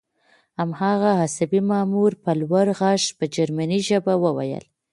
[0.61, 4.65] هماغه عصبي مامور په لوړ غږ په جرمني ژبه وویل